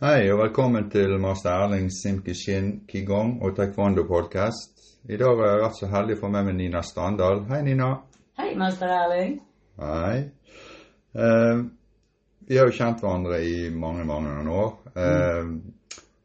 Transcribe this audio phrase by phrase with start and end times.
[0.00, 4.78] Hei og velkommen til master Erling Simkishin Qigong og taekwondo-podkast.
[5.12, 7.42] I dag har jeg vært så heldig å få med meg Nina Standal.
[7.50, 7.90] Hei, Nina.
[8.40, 9.36] Hei, master Erling.
[9.76, 10.22] Hei.
[11.12, 11.60] Eh,
[12.48, 14.72] vi har jo kjent hverandre i mange, mange år.
[14.94, 15.52] Eh,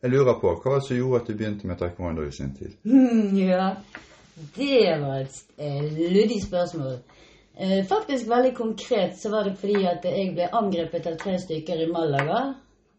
[0.08, 2.80] jeg lurer på, hva som gjorde at du begynte med taekwondo i sin tid?
[2.88, 3.74] Mm, ja,
[4.56, 7.02] det var et eh, luddig spørsmål.
[7.60, 11.84] Eh, faktisk veldig konkret så var det fordi at jeg ble angrepet av tre stykker
[11.84, 12.54] i Malaga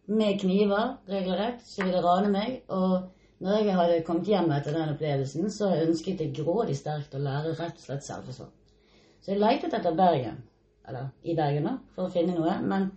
[0.06, 2.60] med kniver, regelrett, som ville rane meg.
[2.72, 7.22] Og når jeg hadde kommet hjem etter den opplevelsen, så ønsket jeg grådig sterkt å
[7.22, 8.52] lære rett og slett selvforsvar.
[9.20, 10.38] Så jeg letet etter Bergen,
[10.86, 12.54] eller i Bergen, da, for å finne noe.
[12.62, 12.90] Men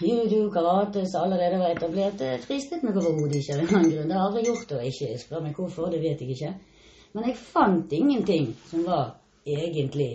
[0.00, 4.08] judo, karate, som allerede var etablert, det fristet meg overhodet ikke av en annen grunn.
[4.08, 6.54] Det har jeg aldri gjort, og ikke spør meg hvorfor, det vet jeg ikke.
[7.16, 9.16] Men jeg fant ingenting som var
[9.48, 10.12] egentlig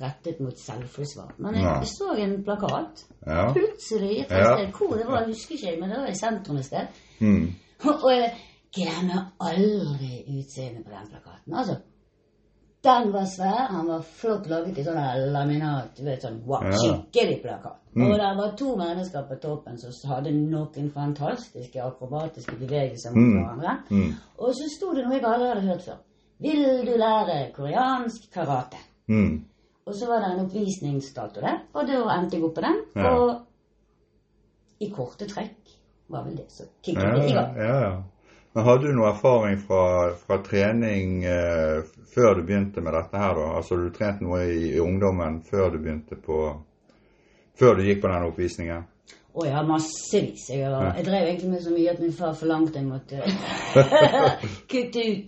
[0.00, 1.34] rettet mot selvforsvar.
[1.38, 3.04] Men jeg, jeg så en plakat.
[3.26, 3.52] Ja.
[3.52, 4.56] Plutselig et Ja.
[4.56, 6.86] sted hvor det var, jeg husker ikke, men det var i sentrum et sted.
[7.20, 7.52] Mm.
[8.04, 8.32] Og jeg
[8.76, 11.54] glemmer aldri utseendet på den plakaten.
[11.54, 11.76] Altså,
[12.84, 14.98] den var svær, han var flott laget i sånn
[15.34, 16.76] laminat, du vet sånn wow, Ja.
[16.76, 17.80] skikkelig plakat.
[17.96, 18.10] Mm.
[18.10, 23.38] Og det var to mennesker på toppen som hadde noen fantastiske akrobatiske bevegelser mot Mm.
[23.40, 23.72] hverandre.
[23.90, 24.12] Mm.
[24.38, 25.96] Og så sto det noe jeg aldri hadde hørt før.
[26.38, 28.76] Vil du lære koreansk karate?
[29.08, 29.44] Mm.
[29.86, 32.80] Og så var det en oppvisningsdato der, og da endte jeg opp på den.
[32.98, 33.12] Ja.
[33.14, 35.74] Og i korte trekk
[36.12, 37.56] var vel det som kicket Ja, det i ja, gang.
[37.56, 38.02] ja.
[38.56, 39.82] Men hadde du noe erfaring fra,
[40.16, 41.82] fra trening eh,
[42.14, 43.46] før du begynte med dette her, da?
[43.58, 46.38] Altså du trent noe i, i ungdommen før du begynte på
[47.56, 48.82] Før du gikk på den oppvisningen?
[49.36, 50.46] Å ja, massevis.
[50.48, 53.18] Jeg, var, jeg drev egentlig med så mye at min far forlangte jeg måtte
[54.72, 55.26] kutte ut.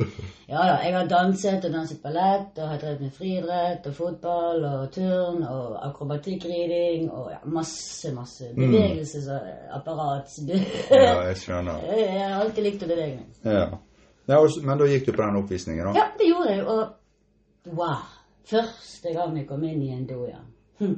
[0.49, 4.65] Ja da, jeg har danset og danset ballett, og har drevet med friidrett og fotball
[4.65, 10.39] og turn og akrobatikkriding og ja, masse, masse bevegelsesapparat.
[10.89, 11.85] Ja, jeg skjønner.
[11.93, 13.29] Jeg har alltid likt å bevege meg.
[13.45, 13.67] Ja.
[14.33, 15.93] ja og, men da gikk du på den oppvisningen, da?
[16.01, 18.09] Ja, det gjorde jeg, og wow.
[18.49, 20.41] Første gang jeg kom inn i en do, ja.
[20.81, 20.97] Hm.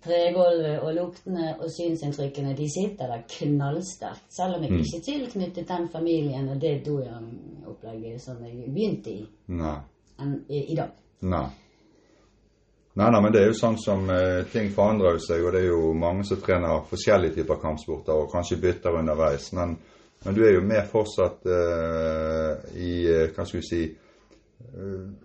[0.00, 4.30] Tregulvet og luktene og synsinntrykkene, de sitter der knallsterkt.
[4.32, 9.26] Selv om jeg ikke er tilknyttet den familien og det dojan-opplegget som jeg begynte i
[9.60, 9.76] Nei.
[10.20, 10.94] En, i, i dag.
[11.20, 11.48] Nei.
[13.00, 15.70] Nei, nei, men det er jo sånn som eh, ting forandrer seg, og det er
[15.70, 19.52] jo mange som trener forskjellige typer kampsporter og kanskje bytter underveis.
[19.56, 19.76] Men,
[20.24, 23.84] men du er jo med fortsatt eh, i eh, Hva skal vi si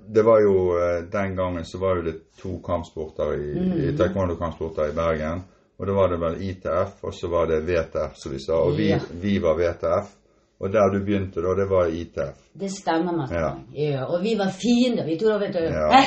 [0.08, 3.50] Det var jo eh, Den gangen så var det to kampsporter i,
[3.88, 5.44] i taekwondo-kampsporter i Bergen.
[5.78, 8.62] Og da var det vel ITF, og så var det VTF, som vi sa.
[8.64, 9.00] Og vi, Ja.
[9.22, 10.14] vi var VTF.
[10.60, 12.38] Og der du begynte, da, det var ITF.
[12.60, 13.50] Det stemmer, meg Ja.
[13.74, 14.06] Ja.
[14.06, 15.60] Og vi var fiender, vi to da, vet du.
[15.60, 15.90] Ja.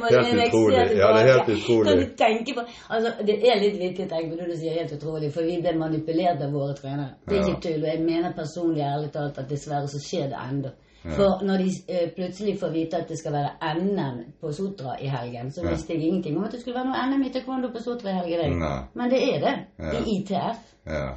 [0.00, 0.78] Helt utrolig.
[0.96, 2.54] Ja, det er helt utrolig.
[2.54, 5.42] På Altså, det er litt vittig å tenke på når du sier helt utrolig, for
[5.42, 7.18] vi ble manipulert av våre trenere.
[7.28, 7.84] Det er ikke tull.
[7.84, 10.72] Og jeg mener personlig ærlig talt at dessverre så skjer det ennå.
[11.00, 15.08] For når de eh, plutselig får vite at det skal være NM på Sotra i
[15.08, 17.80] helgen, så visste jeg ingenting om at det skulle være noe NM i taekwondo på
[17.84, 18.60] Sotra i helgen.
[18.94, 19.56] Men det er det.
[19.78, 19.96] Ja.
[19.96, 20.62] I ITF.
[20.86, 21.08] Ja.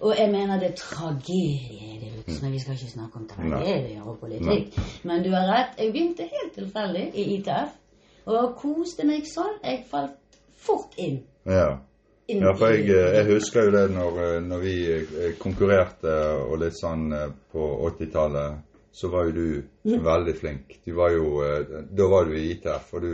[0.00, 2.10] Og jeg mener det er tragedie i det
[2.42, 4.78] men vi skal ikke snakke om tragedier og politikk.
[5.04, 7.76] Men du har rett, jeg begynte helt tilfeldig i ITF,
[8.30, 9.56] og koste meg sånn.
[9.64, 11.22] Jeg falt fort inn.
[11.46, 11.78] ja.
[12.30, 16.12] Ja, for jeg, jeg husker jo det når, eh, når vi eh, konkurrerte
[16.44, 18.60] og litt sånn eh, på 80-tallet,
[18.92, 20.80] så var jo du veldig flink.
[20.84, 23.12] Du var jo, eh, da var du i ITF, og du,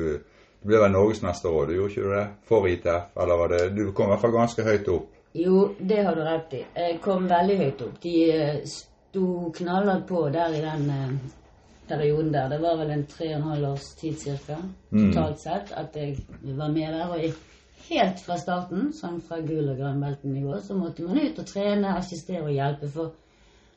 [0.60, 2.26] du ble vel norgesmester òg, du gjorde ikke det?
[2.48, 3.08] For ITF?
[3.22, 5.12] Eller var det Du kom i hvert fall ganske høyt opp.
[5.36, 6.62] Jo, det har du rett i.
[6.74, 7.98] Jeg kom veldig høyt opp.
[8.02, 11.10] De eh, sto knallhardt på der i den eh,
[11.88, 12.48] perioden der.
[12.48, 14.56] Det var vel en tre og en halv års tid cirka,
[14.90, 16.16] totalt sett, at jeg
[16.56, 17.12] var med der.
[17.12, 17.34] Og jeg,
[17.90, 21.94] helt fra starten, sånn fra gul og grønn går, så måtte man ut og trene,
[22.00, 22.90] assistere og hjelpe.
[22.90, 23.12] For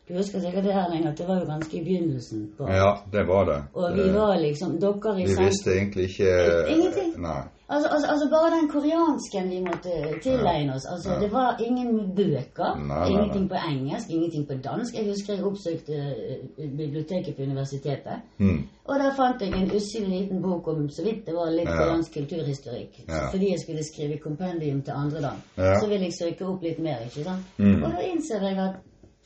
[0.09, 2.49] du husker sikkert det her lenger, at det var jo ganske i begynnelsen.
[2.57, 2.65] På.
[2.67, 3.59] Ja, det var det.
[3.73, 6.33] Og vi var liksom Dere i vi visste egentlig ikke
[6.73, 7.13] Ingenting.
[7.21, 7.41] Nei.
[7.69, 9.91] Altså, altså, altså bare den koreansken vi måtte
[10.23, 10.85] tilegne oss.
[10.93, 11.19] Altså, Ja.
[11.19, 12.71] Det var ingen bøker.
[12.75, 13.51] Nei, nei, ingenting nei.
[13.53, 14.95] på engelsk, ingenting på dansk.
[14.97, 18.17] Jeg husker jeg oppsøkte eh, biblioteket på universitetet.
[18.37, 18.59] Mm.
[18.89, 21.77] Og der fant jeg en usselig liten bok om så vidt det var litt Ja.
[21.77, 22.93] koreansk kulturhistorikk.
[23.07, 23.29] Ja.
[23.31, 25.39] Fordi jeg skulle skrive kompendium til andre land,
[25.81, 26.97] så ville jeg søke opp litt mer.
[27.05, 27.43] ikke sant?
[27.57, 27.83] Mm.
[27.83, 28.75] Og da innser jeg at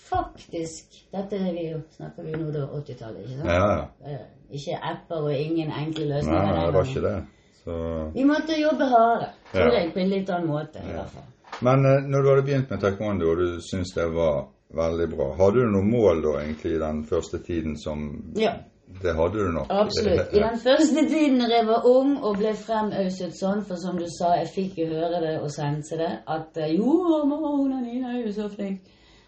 [0.10, 3.52] faktisk Dette er vi jo, snakker vi nå da 80-tallet, ikke sant?
[3.52, 4.14] Ja, ja.
[4.14, 6.50] Eh, Ikke apper og ingen enkle løsninger.
[6.54, 7.16] nei, det var ikke det.
[7.64, 7.78] Så
[8.14, 9.80] Vi måtte jobbe hardere, tror Ja.
[9.80, 10.80] jeg, på en litt annen måte.
[10.84, 11.30] i hvert fall.
[11.62, 15.32] Men eh, når du hadde begynt med taekwondo, og du syntes det var veldig bra,
[15.38, 18.54] hadde du noe mål da egentlig i den første tiden som Ja.
[19.02, 19.68] Det hadde du nok.
[19.70, 20.34] Absolutt.
[20.38, 24.06] I den første tiden når jeg var ung og ble fremauset sånn, for som du
[24.20, 27.82] sa, jeg fikk jo høre det og sense det, at eh, jo, mamma, hun er
[27.82, 28.82] Nina er jo så flink.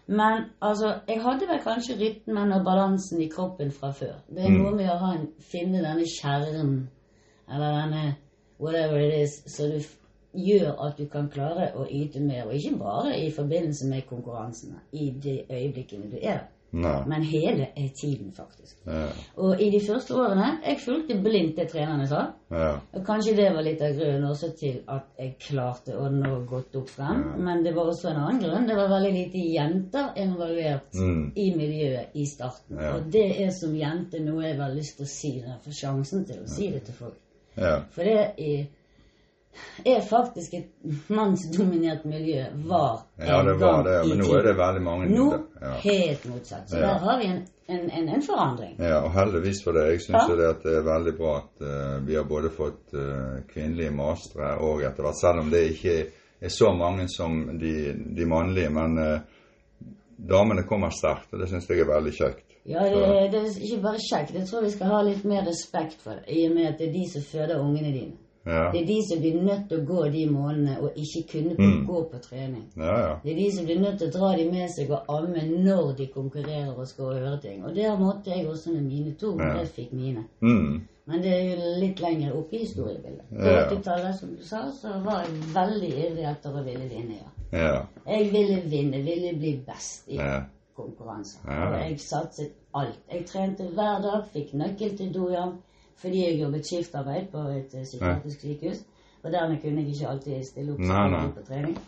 [0.06, 4.14] Men altså, jeg hadde vel kanskje rytmen og balansen i kroppen fra før.
[4.30, 6.76] Det er noe med å ha en, finne denne kjernen,
[7.50, 8.02] eller denne
[8.62, 9.80] whatever it is, så du
[10.36, 12.46] gjør at du kan klare å yte mer.
[12.46, 17.02] Og ikke bare i forbindelse med konkurransene, i de øyeblikkene du er der, Nei.
[17.06, 18.76] men hele tiden, faktisk.
[18.86, 19.06] Ja.
[19.36, 22.24] Og i de første årene Jeg fulgte blindt det trenerne sa.
[22.50, 22.72] Ja.
[22.92, 26.76] Og kanskje det var litt av grunnen også til at jeg klarte å nå godt
[26.76, 27.22] opp frem.
[27.38, 28.66] Men det var også en annen grunn.
[28.68, 31.32] Det var veldig lite jenter involvert Mm.
[31.36, 32.76] i miljøet i starten.
[32.80, 32.94] Ja.
[32.96, 35.78] Og det er som jente noe jeg har lyst til å si når jeg får
[35.80, 37.16] sjansen til å si det til folk.
[37.56, 37.78] Ja.
[37.90, 38.66] For det er,
[39.84, 40.70] er faktisk et
[41.08, 42.44] mannsdominert miljø.
[42.66, 44.08] Var ja, det var det.
[44.08, 45.26] Men nå er det veldig mange Nå
[45.60, 45.74] ja.
[45.84, 46.70] helt motsatt.
[46.70, 46.86] Så Ja.
[46.86, 48.76] der har vi en, en, en, en forandring.
[48.78, 49.86] Ja, og heldigvis for det.
[49.90, 50.36] Jeg syns Ja.
[50.36, 54.82] det det er veldig bra at uh, vi har både fått uh, kvinnelige mastere og
[54.82, 55.96] etter hvert, selv om det ikke
[56.40, 58.70] er så mange som de, de mannlige.
[58.70, 59.20] Men uh,
[60.16, 62.42] damene kommer sterkt, og det syns jeg er veldig kjekt.
[62.66, 64.34] Ja, det, det er ikke bare kjekt.
[64.34, 66.88] Jeg tror vi skal ha litt mer respekt for det, i og med at det
[66.88, 68.16] er de som føder ungene dine.
[68.46, 71.56] Ja, Det er de som blir nødt til å gå de månedene og ikke kunne
[71.56, 71.86] på, Mm.
[71.86, 72.64] gå på trening.
[72.76, 72.98] ja.
[73.00, 73.14] ja.
[73.24, 75.96] Det er de som blir nødt til å dra de med seg og amme når
[75.96, 77.64] de konkurrerer og skal høre ting.
[77.64, 79.36] Og det måtte jeg også med mine to.
[79.38, 79.56] Ja.
[79.58, 80.24] Jeg fikk mine.
[80.40, 80.80] Mm.
[81.08, 83.26] Men det er jo litt lenger oppe i historiebildet.
[83.30, 83.68] På Ja.
[83.70, 87.14] 80-tallet, som du sa, så var jeg veldig ivrig etter å ville vinne,
[87.52, 87.82] ja.
[88.06, 90.18] Jeg ville vinne, ville bli best i
[90.76, 91.40] konkurranser.
[91.46, 92.98] Og jeg satset alt.
[93.12, 95.54] Jeg trente hver dag, fikk nøkkel til dojam
[96.00, 98.82] fordi jeg jobbet skiftarbeid på et eh, psykiatrisk sykehus.
[99.22, 101.22] Og dermed kunne jeg ikke alltid stille opp Nei, nei.
[101.34, 101.78] på trening.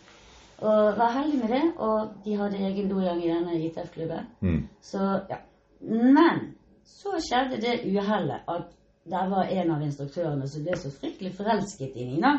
[0.59, 4.25] Og var heldig med det, og de hadde egen dojam i denne ITF-klubben.
[4.41, 4.67] Mm.
[4.81, 5.37] Så, ja.
[5.79, 6.41] Men
[6.83, 8.65] så skjedde det uhellet at
[9.09, 12.33] der var en av instruktørene som ble så fryktelig forelsket i Nina.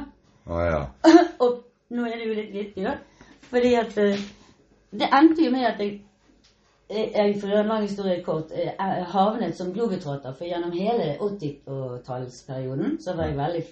[0.47, 0.83] Ah, ja.
[1.45, 2.99] Og nå er det jo litt vittig, da.
[3.51, 4.21] Fordi at eh,
[4.91, 6.01] Det endte jo med at jeg,
[6.91, 10.35] jeg, jeg for en lang historie kort, eh, jeg havnet som globetrotter.
[10.35, 13.65] For gjennom hele 80-tallsperioden så var jeg veldig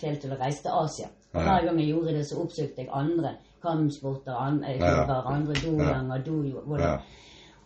[0.00, 1.08] fæl til å reise til Asia.
[1.32, 4.34] Hver gang jeg gjorde det, så oppsøkte jeg andre kampsporter,
[4.66, 6.64] eh, klubber, andre doganger, dojo,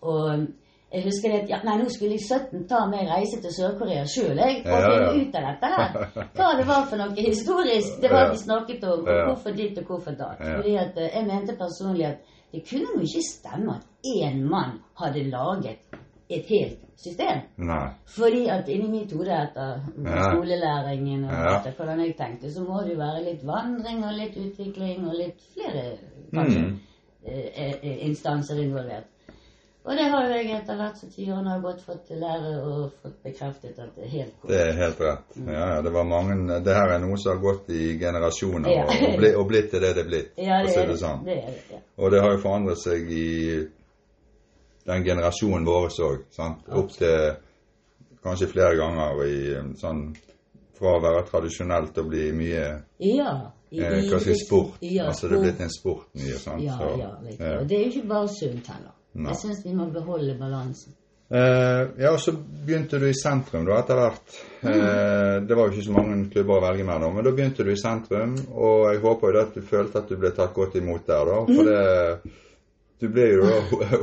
[0.00, 0.46] Og
[0.94, 4.04] jeg husker det at ja, nei, nå skulle jeg 17 ta med reise til Sør-Korea
[4.06, 5.08] sjøl, jeg, Og Ja, ja.
[5.14, 5.96] ut av dette her.
[6.36, 7.96] Hva det var for noe historisk.
[8.02, 10.28] Det var vi snakket om, og hvorfor dit og hvorfor da.
[10.38, 14.78] Fordi at eh, jeg mente personlig at det kunne jo ikke stemme at én mann
[15.00, 15.78] hadde laget
[16.30, 17.40] et helt system.
[17.58, 17.88] Nei.
[18.16, 20.30] Fordi at inni mitt hode etter Ja.
[20.30, 21.58] skolelæringen og Ja.
[21.58, 25.14] etter hvordan jeg tenkte, så må det jo være litt vandring og litt utvikling og
[25.18, 25.98] litt flere
[26.32, 26.78] kanskje Mm.
[27.26, 29.04] eh, eh, instanser involvert.
[29.84, 33.18] Og det har jo jeg etter hvert som tiårene har gått fått lære og fått
[33.26, 35.34] bekreftet at det er helt Det er helt rett.
[35.44, 38.84] Ja, ja, det var mange Det her er noe som har gått i generasjoner Ja.
[38.86, 40.30] og, og, bli, og blitt til det det er blitt.
[40.48, 41.24] Ja, for å si det sånn.
[41.28, 41.82] det, er det ja.
[42.00, 43.28] Og det har jo forandret seg i
[44.88, 46.24] den generasjonen vår òg.
[46.80, 47.36] Opp til
[48.24, 50.02] kanskje flere ganger i um, sånn
[50.74, 52.64] Fra å være tradisjonelt og bli mye
[53.04, 53.52] Ja.
[53.70, 54.80] eh, Hva skal jeg si sport.
[54.82, 56.38] Ja, altså det er blitt en sport mye.
[56.40, 56.64] sant?
[56.64, 57.12] Ja, Så, ja.
[57.60, 58.92] Og det er jo ikke bare sunt heller.
[59.14, 59.30] Nei.
[59.32, 60.94] Jeg syns vi må beholde balansen.
[61.34, 64.34] Eh, ja, og så begynte du i sentrum da etter hvert.
[64.60, 67.72] Eh, det var jo ikke så mange klubber å velge mellom, men da begynte du
[67.72, 68.36] i sentrum.
[68.52, 71.38] Og jeg håper jo at du følte at du ble tatt godt imot der, da.
[71.48, 72.34] For det,
[73.04, 73.48] du ble jo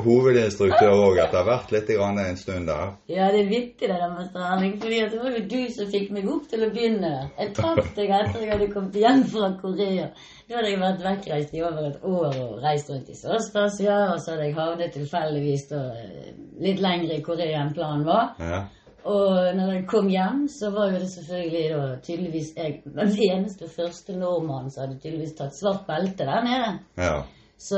[0.06, 2.92] hovedinstruktør òg etter hvert, litt grann en stund der.
[3.10, 6.12] Ja, det er vittig det der med trening, fordi det var jo du som fikk
[6.16, 7.14] meg opp til å begynne.
[7.40, 10.12] Jeg traff deg etter jeg hadde kommet hjem fra Korea.
[10.46, 14.22] Da hadde jeg vært vekkreist i over et år og reist rundt i Sørøst-Asia, og
[14.22, 16.30] så hadde jeg havnet tilfeldigvis eh,
[16.68, 18.32] litt lenger i Korea enn planen var.
[18.38, 18.62] Ja.
[19.10, 23.70] Og når jeg kom hjem, så var jo det selvfølgelig da tydeligvis jeg den eneste
[23.72, 26.74] første nordmannen som hadde tydeligvis tatt svart belte der nede.
[27.02, 27.22] ja.
[27.62, 27.78] Så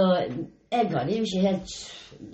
[0.72, 1.74] jeg hadde jo ikke helt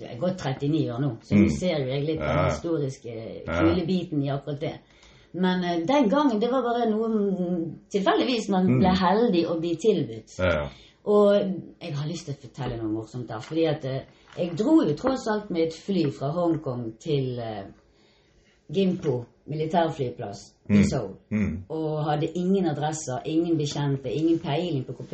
[0.00, 1.44] Jeg er gått 39 år nå, så Mm.
[1.44, 2.44] du ser jo jeg litt den Ja.
[2.50, 3.14] historiske
[3.46, 3.60] Ja.
[3.60, 4.74] kule biten i akkurat det.
[5.32, 7.08] Men uh, den gangen det var bare noe
[7.90, 8.78] tilfeldigvis man Mm.
[8.78, 10.38] ble heldig å bli tilbudt.
[10.38, 10.68] ja.
[11.04, 11.34] Og
[11.82, 13.40] jeg har lyst til å fortelle noe morsomt der.
[13.40, 14.00] fordi at uh,
[14.38, 17.64] jeg dro jo tross alt med et fly fra Hongkong til eh,
[18.74, 20.38] Gimpo militærflyplass
[20.70, 21.14] i Seoul.
[21.30, 21.62] Mm.
[21.68, 25.06] Og hadde ingen adresser, ingen bekjente, ingen peiling på hvor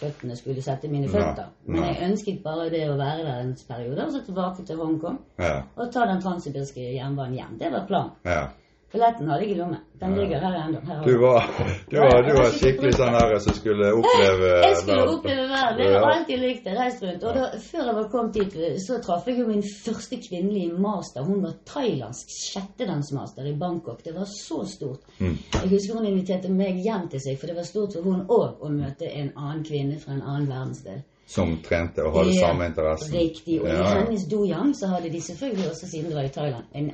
[0.00, 1.28] føttene skulle sette mine føtter.
[1.28, 1.50] føtter.
[1.66, 5.20] Men jeg ønsket bare det å være der en periode, og så tilbake til Hongkong.
[5.38, 5.60] Ja.
[5.76, 7.58] Og ta den transsibirske jernbanen hjem.
[7.60, 8.16] Det var planen.
[8.24, 8.46] Ja.
[8.92, 9.80] Billetten hadde jeg i lommen.
[10.00, 10.80] Den ligger her ennå.
[11.04, 11.46] Du var,
[11.90, 15.80] du var, du var skikkelig sånn her som skulle oppleve Jeg skulle oppleve verden.
[15.86, 16.74] Jeg har alltid likt det.
[16.76, 17.24] Reist rundt.
[17.24, 21.24] Og da, før jeg var kommet dit, så traff jeg jo min første kvinnelige master.
[21.24, 24.02] Hun var thailandsk sjettedansmaster i Bangkok.
[24.04, 25.06] Det var så stort.
[25.22, 25.38] Mm.
[25.56, 28.60] Jeg husker hun inviterte meg hjem til seg, for det var stort for hun òg
[28.60, 31.00] å møte en annen kvinne fra en annen verdensdel.
[31.32, 33.14] Som trente og hadde Ja, samme interessen.
[33.16, 33.60] Riktig.
[33.62, 33.86] Og i Ja.
[34.04, 36.90] hennes dojang så hadde de selvfølgelig også, siden det var i Thailand, en,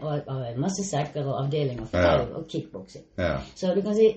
[0.55, 2.21] en masse sekker og avdelinger for Ja.
[2.37, 3.05] og kickboksing.
[3.19, 3.37] Ja.
[3.57, 4.13] Så du kan si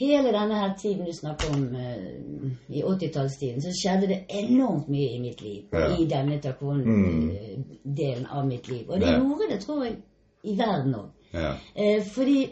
[0.00, 5.08] hele denne her tiden du snakker om uh, i 80-tallstiden, så skjedde det enormt mye
[5.16, 5.62] i mitt liv.
[6.00, 8.84] I denne taekwondo-delen av mitt liv.
[8.90, 9.96] Og det gjorde det, tror jeg,
[10.44, 11.08] i verden òg.
[11.32, 11.54] Ja.
[11.76, 12.46] Eh, fordi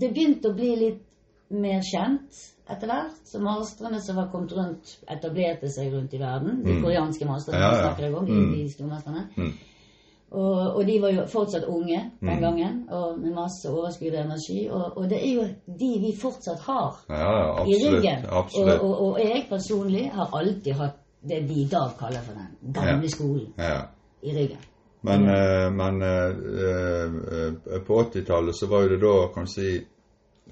[0.00, 1.02] det begynte å bli litt
[1.50, 3.20] mer kjent etter hvert.
[3.24, 6.62] Så mastrene som var kommet rundt, etablerte seg rundt i verden.
[6.64, 7.80] De koreanske mastrene Ja, ja.
[7.82, 8.52] snakker jeg om, Mm.
[8.54, 9.28] de stormesterne.
[9.36, 9.52] Mm.
[10.34, 12.40] Og, og de var jo fortsatt unge den Mm.
[12.40, 14.68] gangen, og med masse overskudd og energi.
[14.70, 15.42] Og, og det er jo
[15.78, 18.24] de vi fortsatt har Ja, ja, i ryggen.
[18.30, 18.80] absolutt.
[18.80, 20.96] Og, og, jeg personlig har alltid hatt
[21.28, 23.80] det vi i dag kaller for den gamle skolen Ja.
[24.22, 24.58] i ryggen.
[25.02, 26.30] Men, eh, men eh,
[27.74, 29.80] eh, på 80-tallet så var jo det da, kan du si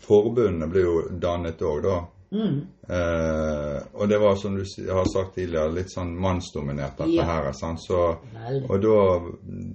[0.02, 2.00] Forbundene ble jo dannet òg, da.
[2.32, 2.60] Mm.
[2.88, 7.24] Eh, og det var, som du har sagt tidligere, litt sånn mannsdominert, dette Ja.
[7.28, 7.52] her.
[7.52, 7.78] Sant?
[7.80, 8.16] Så,
[8.68, 9.20] og da,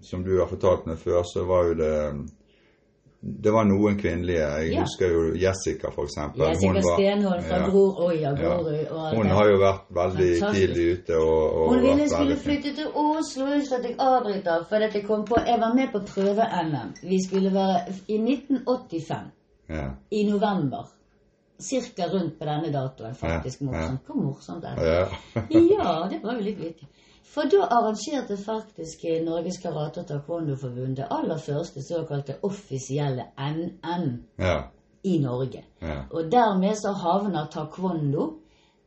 [0.02, 1.94] som du har fortalt meg før, så var jo det
[3.20, 4.38] Det var noen kvinnelige.
[4.62, 4.82] Jeg Ja.
[4.82, 6.48] husker jo Jessica, for eksempel.
[6.50, 7.70] Jessica Hun var- Stenholm fra ja.
[7.70, 8.32] Bror Oi Ja.
[8.36, 9.16] Grorud Ja.
[9.16, 10.54] Hun har jo vært veldig Fantastisk.
[10.56, 14.76] tidlig ute og, og Hun ville skulle flytte til Oslo, husk at jeg avbryter, for
[14.76, 16.94] at jeg kom på Jeg var med på prøve-NM.
[17.10, 19.32] Vi skulle være i 1985,
[19.68, 19.90] Ja.
[20.10, 20.88] i november.
[21.60, 24.06] Cirka rundt på denne datoen, faktisk morsomt.
[24.06, 24.88] Hvor morsomt er det?
[24.88, 25.06] Ja.
[25.74, 26.88] Ja, det var jo litt vittig.
[27.28, 34.08] For da arrangerte faktisk eh, Norges karate- og taekwondo-forbund det aller første såkalte offisielle NM
[34.40, 34.62] ja.
[35.04, 35.66] i Norge.
[35.82, 36.00] Ja.
[36.12, 38.30] Og dermed så havner taekwondo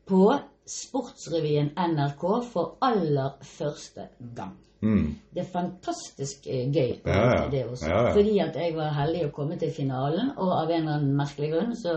[0.07, 0.25] på
[0.67, 4.57] Sportsrevyen NRK for aller første gang.
[4.83, 5.17] Mm.
[5.35, 7.49] Det er fantastisk eh, gøy Ja, ja.
[7.53, 7.89] det også.
[7.91, 8.13] Ja.
[8.15, 11.51] Fordi at jeg var heldig å komme til finalen, og av en eller annen merkelig
[11.53, 11.97] grunn så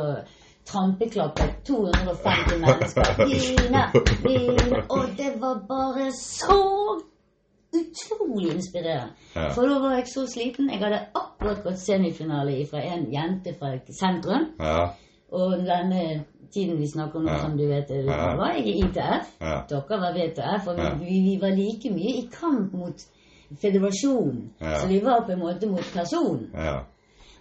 [0.68, 3.24] trampeklappet 250 mennesker.
[3.32, 3.86] Line,
[4.28, 6.60] Line, og det var bare så
[7.74, 9.16] utrolig inspirerende.
[9.56, 10.70] For da var jeg så sliten.
[10.70, 14.52] Jeg hadde akkurat gått semifinale fra en jente fra sentrum.
[14.60, 14.92] Ja.
[15.34, 16.24] Og denne
[16.54, 17.40] tiden vi snakker om Ja.
[17.42, 18.36] som du vet, det Ja.
[18.38, 19.32] var jeg i ITF.
[19.42, 19.62] Ja.
[19.70, 23.02] Dere var VTF, og vi, vi, vi var like mye i kamp mot
[23.62, 24.50] føderasjonen.
[24.60, 26.50] Så vi var på en måte mot personen.
[26.54, 26.80] Ja.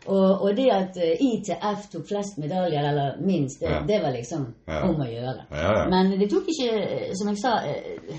[0.06, 4.48] Og, og det at eh, ITF tok flest medaljer, eller minst, det, det var liksom
[4.66, 5.44] om å gjøre.
[5.90, 8.18] Men det tok ikke, eh, som jeg sa, eh,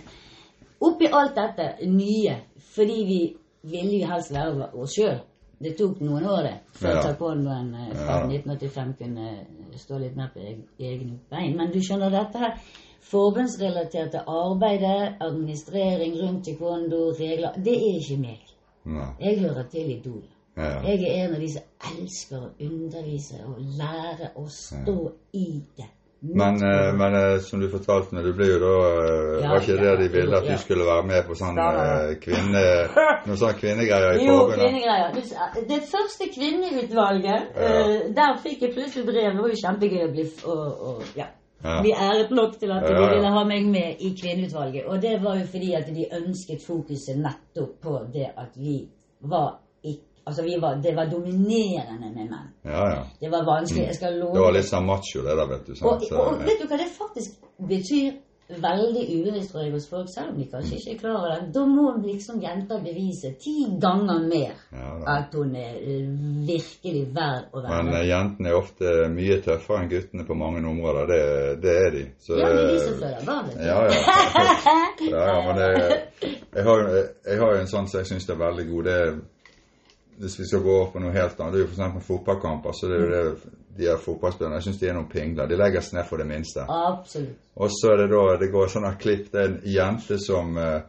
[0.82, 2.38] oppi alt dette nye,
[2.76, 3.20] fordi vi
[3.72, 5.20] ville jo helst være oss sjøl.
[5.64, 7.02] Det tok noen år det, før Ja.
[7.08, 8.28] taekwondoen eh, fra Ja.
[8.28, 9.28] 1985 kunne
[9.78, 11.56] stå litt mer på eg- egne bein.
[11.58, 12.58] Men du skjønner dette her
[13.02, 18.40] forbundsrelaterte arbeidet, administrering rundt taekwondo, regler Det er ikke meg.
[18.86, 19.10] Nei.
[19.22, 20.24] Jeg hører til Idol.
[20.58, 20.82] Ja.
[20.86, 25.88] Jeg er en av de som elsker å undervise og lære å stå i det.
[26.24, 29.66] Men, eh, men eh, som du fortalte meg, du ble jo da eh, Ja, Var
[29.66, 31.60] ikke det de ville at du skulle være med på sånn
[32.24, 32.62] kvinne...
[33.26, 35.18] Noen sånne kvinnegreier i Jo, kvinnegreier.
[35.68, 37.74] Det første kvinneutvalget, Ja.
[38.16, 39.36] der fikk jeg plutselig brev.
[39.36, 40.64] Det var jo kjempegøy å bli og,
[40.94, 41.28] og, ja.
[41.64, 41.76] Ja.
[41.84, 44.88] Vi æret nok til at de ville ha meg med i kvinneutvalget.
[44.88, 48.82] Og det var jo fordi at de ønsket fokuset nettopp på det at vi
[49.22, 52.52] var ikke Altså, vi var, det var dominerende med menn.
[52.64, 53.00] Ja, ja.
[53.20, 53.88] Det var vanskelig.
[53.90, 55.74] Jeg skal love Det var litt sånn macho, det der, vet du.
[55.74, 56.06] Og, Sant?
[56.08, 58.14] Så, og vet du hva det faktisk betyr?
[58.44, 61.46] Veldig ubevisst tror jeg hos folk, selv om de kanskje ikke er klar over det.
[61.56, 66.10] Da må liksom jenta bevise ti ganger mer Ja, at hun er eh,
[66.50, 70.60] virkelig verd å være Men eh, jentene er ofte mye tøffere enn guttene på mange
[70.60, 71.08] områder.
[71.14, 71.22] Det,
[71.64, 72.04] det er de.
[72.20, 73.64] Så, Ja, det er de eh, som føler barnet.
[73.64, 74.68] Ja, ja.
[75.16, 76.02] ja, ja men jeg,
[76.60, 78.90] jeg har jo en sånn som jeg syns er veldig god.
[78.90, 79.16] Det er,
[80.22, 82.08] hvis vi skal gå over på noe helt annet, det er jo f.eks.
[82.08, 82.76] fotballkamper.
[82.78, 85.48] så det er jo det, De her fotballspillerne jeg syns de er noen pingler.
[85.50, 86.66] De legger seg ned for det minste.
[86.70, 87.40] Absolutt.
[87.58, 89.32] Og så er det da det går sånne klipp.
[89.34, 90.82] Det er en jente som eh,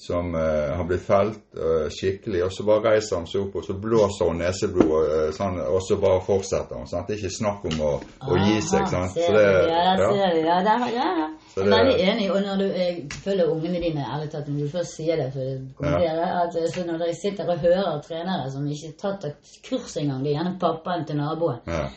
[0.00, 3.66] som uh, har blitt felt uh, skikkelig, og så bare reiser hun seg opp og
[3.66, 6.88] så blåser hun neseblod, og, eh, sånn, og så bare fortsetter hun.
[6.88, 7.04] Sant?
[7.10, 8.86] Det er ikke snakk om å, å gi seg.
[8.88, 9.12] Sant?
[9.12, 10.08] ser Så det, ja, ja.
[10.14, 10.40] ser du.
[10.46, 11.29] Ja, det, ja, ja.
[11.54, 12.26] Så Jeg er veldig enig.
[12.32, 15.40] Og når du jeg følger ungene dine, ærlig talt, når du først sier det, for
[15.40, 19.26] å kommentere, at eh, så når dere sitter og hører trenere som ikke har tatt
[19.30, 21.88] et kurs engang, det er gjerne pappaen til naboen Ja.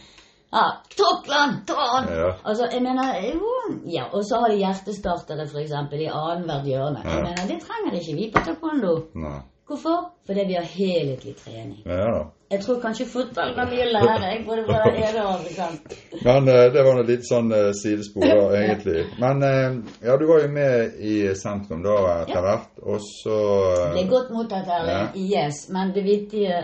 [0.54, 1.64] Ja, Tråkland!
[1.66, 2.10] Ta han!
[2.14, 2.28] Ja.
[2.46, 3.54] Altså, jeg mener jo,
[3.90, 5.72] ja, Og så har de hjertestartere, f.eks.
[5.98, 7.02] i annethvert hjørne.
[7.06, 8.94] Jeg mener, Det trenger ikke vi på taekwondo.
[9.18, 9.40] Nei.
[9.68, 10.10] Hvorfor?
[10.28, 11.82] Fordi vi har helhetlig trening.
[11.86, 12.26] Ja.
[12.52, 15.68] Jeg tror kanskje fotball kan mye lære jeg, både bare ene og andre.
[16.28, 19.06] Men eh, det var noe litt sånn eh, sidespor, da, egentlig.
[19.24, 22.42] Men eh, ja, du var jo med i sentrum da etter Ja.
[22.46, 23.38] hvert, og så
[23.80, 25.16] Det ble godt mottatt, Erling.
[25.32, 25.64] Yes.
[25.74, 26.60] Men det viktige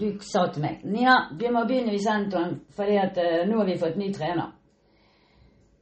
[0.00, 3.78] Du sa til meg Nja, vi må begynne i sentrum, fordi at nå har vi
[3.80, 4.50] fått ny trener.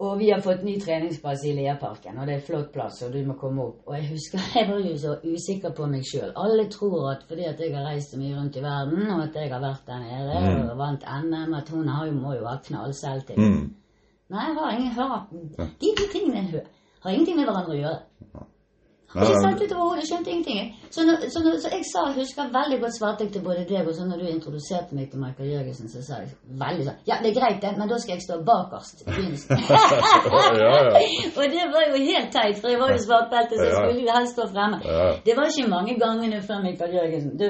[0.00, 3.12] Og vi har fått ny treningsplass i Leaparken, og det er en flott plass, og
[3.12, 3.82] du må komme opp.
[3.84, 6.30] Og jeg husker jeg var jo så usikker på meg sjøl.
[6.40, 9.36] Alle tror at fordi at jeg har reist så mye rundt i verden, og at
[9.36, 12.56] jeg har vært der nede og vant NM, at hun har jo, må jo ha
[12.64, 13.44] knallselvtillit.
[13.44, 13.68] mm.
[14.30, 15.22] Nei, jeg har ingen hører.
[15.82, 16.62] De to tingene
[17.02, 18.00] har ingenting med hverandre å gjøre.
[19.10, 20.74] Ikke men- sant ut overhodet, skjønte ingenting.
[20.90, 23.88] Så, når, så, når, så jeg sa, husker veldig godt svarte jeg til både deg
[23.88, 26.30] og så når du introduserte meg til Michael Jørgensen, så sa jeg
[26.62, 29.64] veldig sånn Ja, det er greit, det, men da skal jeg stå bakerst i begynnelsen.
[29.70, 30.76] ja, ja.
[31.38, 34.14] og det var jo helt teit, for jeg var jo svartbelte, så jeg skulle jo
[34.18, 34.78] helst stå fremme.
[35.26, 37.34] Det var ikke mange gangene før Michael Jørgensen.
[37.42, 37.48] Du,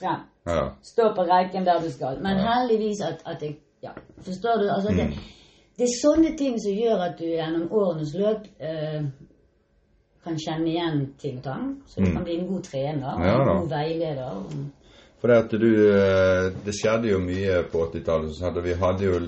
[0.00, 0.24] frem.
[0.82, 2.20] Stå på reiken der du skal.
[2.22, 3.90] Men heldigvis at, at jeg Ja,
[4.24, 4.68] forstår du?
[4.72, 5.04] Altså, det,
[5.78, 9.04] det er sånne ting som gjør at du gjennom årenes løp eh,
[10.26, 11.70] kan kjenne igjen ting og tang.
[11.86, 14.42] Så du kan bli en god trener Ja, en god veileder.
[15.20, 18.36] For det at du eh, Det skjedde jo mye på 80-tallet.
[18.36, 19.20] så hadde Vi hadde jo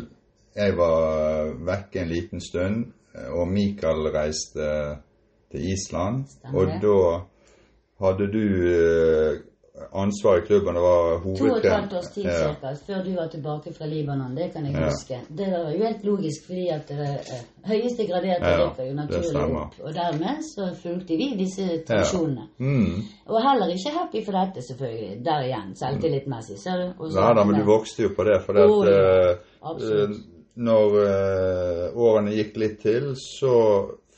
[0.57, 4.71] Jeg var vekke en liten stund, eh, og Mikael reiste
[5.51, 6.25] til Island.
[6.29, 9.39] Stemmer Og da hadde du eh,
[9.93, 10.75] ansvar i klubben.
[10.75, 12.37] Det var to og et halvt års tid Ja.
[12.39, 14.37] cirka, før du var tilbake fra Libanon.
[14.37, 14.85] Det kan jeg Ja.
[14.85, 15.21] huske.
[15.39, 17.19] Det var jo helt logisk, fordi at det er
[17.73, 19.75] høyeste graderte Ja, rykker jo naturlig opp.
[19.85, 22.49] Og dermed så fulgte vi disse tradisjonene.
[22.59, 23.03] Mm.
[23.27, 25.25] Og heller ikke happy for dette, selvfølgelig.
[25.25, 26.59] Der igjen, selvtillitsmessig.
[26.59, 27.05] Ser du?
[27.15, 28.43] Nei da, men du vokste jo på det.
[28.43, 29.31] For det at oh, ja.
[29.73, 30.09] eh, eh,
[30.57, 33.55] når uh, årene gikk litt til, så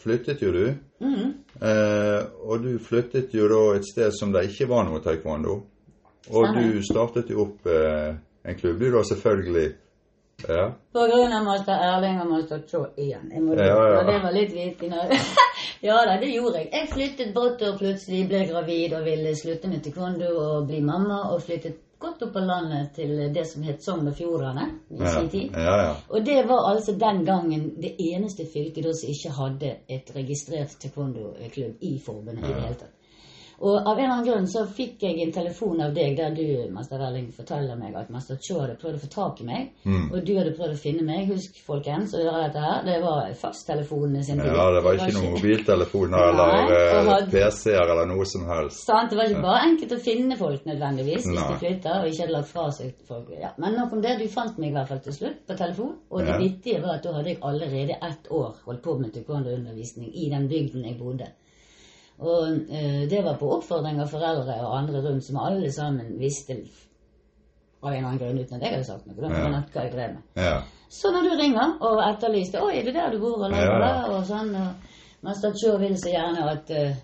[0.00, 0.64] flyttet jo du.
[1.00, 1.28] Mm.
[1.60, 5.60] Eh, og du flyttet jo da et sted som det ikke var noe taekwondo.
[6.30, 6.72] Og Stemmer.
[6.72, 9.68] du startet jo opp eh, en klubb, du da selvfølgelig.
[10.48, 10.70] Ja.
[10.92, 13.28] På grunn av master Erling og master Cho igjen.
[13.32, 14.02] Jeg må Ja, ja.
[14.08, 14.88] Det var litt vittig
[15.88, 16.70] ja da, det gjorde jeg.
[16.72, 21.26] Jeg flyttet brått og plutselig ble gravid og ville slutte med taekwondo og bli mamma,
[21.34, 25.10] og flyttet godt opp på landet til det som het Sogn og Fjordane i Ja,
[25.18, 25.56] sin tid.
[25.56, 25.94] ja, ja.
[26.08, 30.76] Og det var altså den gangen det eneste fylket da som ikke hadde et registrert
[30.80, 32.96] taekwondo-klubb i forbundet i det hele tatt.
[33.60, 36.70] Og av en eller annen grunn så fikk jeg en telefon av deg der du,
[36.72, 40.06] Master Welling, forteller meg at Master Cho hadde prøvd å få tak i meg, Mm.
[40.14, 41.26] og du hadde prøvd å finne meg.
[41.28, 42.82] Husk, folkens, å gjøre dette her.
[42.86, 44.46] Det var fasttelefonene sin tid.
[44.46, 48.86] ja, det var ikke noen mobiltelefoner eller eh, hadde- PC-er eller noe som helst.
[48.86, 51.48] Sant, Det var ikke bare enkelt å finne folk nødvendigvis hvis Nei.
[51.52, 53.28] de flytta og ikke hadde lagt fra seg folk.
[53.40, 54.18] Ja, men nok om det.
[54.18, 55.96] Du fant meg i hvert fall til slutt på telefon.
[56.10, 56.38] Og det Ja.
[56.38, 60.48] vittige var at da hadde jeg allerede ett år holdt på med taekwondo-undervisning i den
[60.48, 61.28] bygden jeg bodde.
[62.20, 66.58] Og eh, det var på oppfordring av foreldre og andre rundt som alle sammen visste
[67.80, 69.30] av en eller annen grunn uten at jeg hadde sagt noe.
[69.32, 69.62] Ja.
[69.72, 70.22] hva jeg drev med.
[70.36, 70.56] Ja.
[70.90, 73.78] Så når du ringer og etterlyste 'Oi, er det der du bor?' Ja, ja.
[73.78, 76.98] ja, og sånn, og Master Cho vil så gjerne at uh,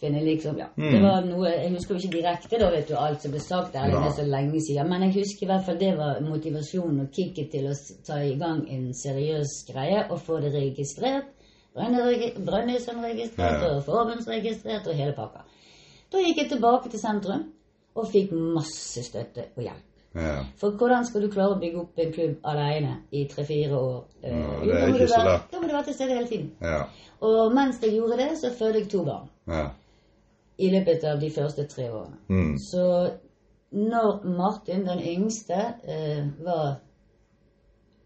[0.00, 0.66] Finne liksom, ja.
[0.76, 0.92] Mm.
[0.92, 3.72] Det var noe, Jeg husker jo ikke direkte da, vet du, alt som ble sagt
[3.72, 4.90] der, det er så lenge siden.
[4.92, 7.72] Men jeg husker i hvert fall det var motivasjonen og kicket til å
[8.04, 11.32] ta i gang en seriøs greie og få det registrert.
[11.76, 13.76] Brønnøy- Brønnøysundregistrert Ja.
[13.76, 15.38] og forbundsregistrert og hele pakka.
[16.12, 17.44] Da gikk jeg tilbake til sentrum
[17.94, 19.82] og fikk masse støtte og hjelp.
[20.14, 20.44] ja.
[20.56, 24.04] For hvordan skal du klare å bygge opp en klubb alene i tre-fire år?
[24.22, 25.50] Eh, Ja, det er ikke så lett.
[25.52, 26.50] Da må du være til stede hele tiden.
[26.62, 26.82] Ja.
[27.20, 29.68] Og mens jeg gjorde det, så fødte jeg to barn ja.
[30.58, 32.16] i løpet av de første tre årene.
[32.28, 32.56] Mm.
[32.58, 33.10] Så
[33.72, 36.76] når Martin, den yngste, eh, var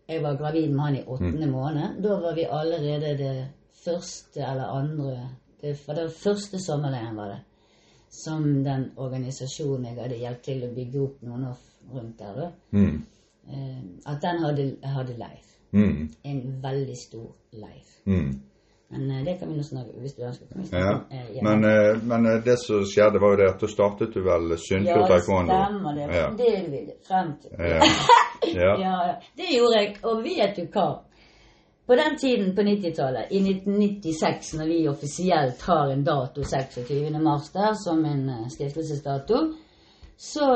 [0.08, 1.52] Jeg var gravid med han i åttende Mm.
[1.52, 2.02] måned.
[2.02, 3.48] Da var vi allerede det
[3.84, 5.28] første eller andre
[5.60, 7.40] det, var første sommerleiren, var det.
[8.24, 11.58] Som den organisasjonen jeg hadde hjulpet til å bygge opp noen år
[11.94, 12.48] rundt der, da.
[12.72, 13.02] Mm.
[13.50, 15.42] Eh, at den hadde, hadde leir.
[15.72, 16.08] Mm.
[16.24, 17.84] En veldig stor leir.
[18.06, 18.40] Mm.
[18.90, 20.46] Men eh, det kan vi nå snakke hvis du ønsker.
[20.50, 20.86] Kan vi Ja.
[20.88, 21.42] snakke eh.
[21.42, 25.10] Men, men det som skjedde, var jo det at da startet du vel Sundfjord ja,
[25.12, 25.60] taekwondo?
[25.60, 26.08] stemmer det.
[26.16, 26.26] Ja.
[26.40, 27.50] Det er det vi frem til.
[27.58, 27.80] Ja.
[28.40, 28.70] Ja.
[28.80, 29.14] Ja, ja.
[29.36, 29.96] det gjorde jeg.
[30.02, 30.86] Og vet du hva?
[31.90, 37.18] På den tiden på 90-tallet, i 1996, når vi offisielt har en dato 26.
[37.18, 39.40] mars der som en eh, stiftelsesdato,
[40.22, 40.46] så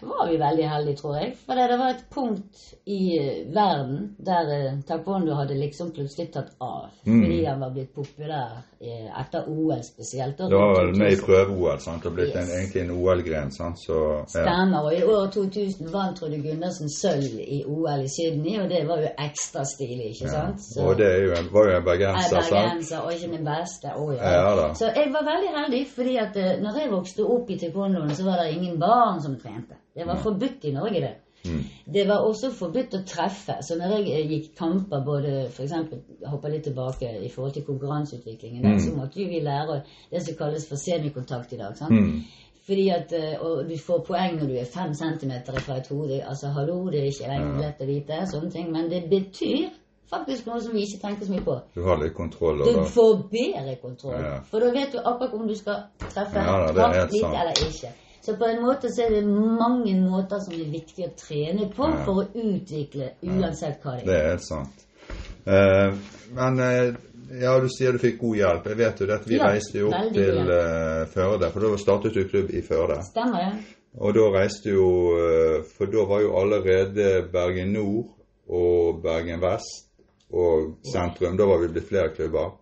[0.00, 1.34] var vi veldig heldige, tror jeg.
[1.46, 6.48] For det var et punkt i eh, verden der eh, taekwondo hadde liksom plutselig tatt
[6.60, 6.88] av.
[7.06, 7.20] Mm.
[7.22, 10.38] Fordi han var blitt populær eh, etter OL spesielt.
[10.42, 12.02] Det var vel med i prøve-OL, sant?
[12.08, 13.78] Har blitt en, egentlig en OL-gren, sant?
[13.84, 14.24] Så ja.
[14.34, 14.88] Stemmer.
[14.88, 19.04] Og i år 2000 vant Trude Gundersen sølv i OL i Sydney, og det var
[19.06, 20.34] jo ekstra stilig, ikke ja.
[20.34, 20.66] sant?
[20.66, 22.58] Så- Og det jo en, var jo en bergenser, er sant?
[22.58, 23.94] bergenser og ikke den beste.
[23.94, 24.34] Å, ja.
[24.40, 24.66] Ja da.
[24.82, 28.42] Så jeg var veldig heldig, fordi at når jeg vokste opp i taekwondoen, så var
[28.42, 29.78] det ingen barn som trente.
[29.94, 31.14] Det var forbudt i Norge, det.
[31.44, 31.64] Mm.
[31.94, 33.58] Det var også forbudt å treffe.
[33.62, 35.74] Så når jeg eh, gikk kamper, både f.eks.
[36.30, 38.80] hoppa litt tilbake i forhold til konkurranseutviklingen, mm.
[38.80, 41.76] så måtte jo vi lære det som kalles for semikontakt i dag.
[41.76, 41.92] sant?
[41.92, 42.22] Mm.
[42.64, 46.22] Fordi at, eh, Og du får poeng når du er fem centimeter fra et hode.
[46.24, 48.70] Altså, hallo, det er ikke lenger lett å vite, sånne ting.
[48.72, 49.68] Men det betyr
[50.14, 51.58] faktisk noe som vi ikke tenker så mye på.
[51.74, 54.16] Du har litt kontroll Du får bedre kontroll.
[54.16, 54.40] Ja.
[54.48, 57.36] For da vet du akkurat om du skal treffe Ja da, litt sant.
[57.42, 57.92] eller ikke.
[58.24, 61.88] Så på en måte så er det mange måter som er viktig å trene på
[61.90, 62.04] Ja.
[62.06, 64.22] for å utvikle uansett hva det Det er.
[64.24, 64.84] er helt sant.
[65.44, 65.92] Uh,
[66.32, 66.94] men uh,
[67.42, 68.66] ja, du sier du fikk god hjelp.
[68.72, 71.76] Jeg vet jo det at vi Ja, reiste jo opp til uh, Førde, for da
[71.76, 73.02] startet du klubb i Førde.
[73.10, 73.64] Stemmer det?
[74.00, 74.88] Og da reiste jo
[75.76, 78.08] For da var jo allerede Bergen Nord
[78.48, 79.84] og Bergen Vest
[80.32, 81.36] og sentrum.
[81.36, 82.56] Da var vi blitt flere klubber.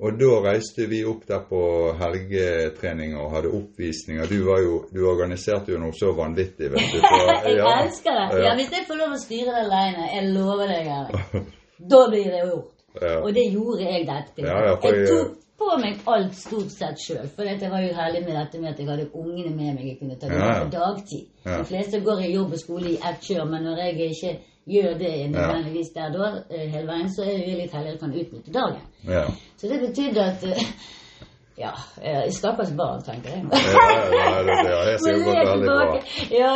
[0.00, 1.58] Og da reiste vi opp der på
[2.00, 4.26] helgetrening og hadde oppvisninger.
[4.30, 7.02] Du, var jo, du organiserte jo noe så vanvittig, vet du.
[7.04, 8.40] For, Jeg ja, elsker det.
[8.46, 8.54] ja.
[8.56, 11.52] Hvis jeg får lov å styre det alene, jeg lover deg, Erik,
[11.92, 12.70] da blir det gjort.
[13.00, 13.12] Ja.
[13.20, 14.42] Og det gjorde jeg dette.
[14.46, 17.26] Ja, ja, jeg jeg- tok på meg alt stort sett sjøl.
[17.36, 19.82] For jeg var jo heldig med dette med at jeg hadde ungene med meg.
[19.90, 20.62] Jeg kunne ta dem Ja, ja.
[20.64, 21.26] på dagtid.
[21.44, 21.58] Ja.
[21.58, 24.32] De fleste går i jobb og skole i ett kjør, men når jeg ikke
[24.70, 28.52] gjør det nødvendigvis der da, eh, hele veien, så er jeg litt heldigere kan utnytte
[28.52, 28.82] dagen.
[29.08, 29.24] ja.
[29.60, 30.44] Så det betydde at
[31.60, 33.44] Ja, eh, stakkars barn, tenker jeg.
[33.52, 33.82] Ja,
[34.16, 35.98] ja, det, har helt Men sikkert veldig bra.
[36.30, 36.52] Ja,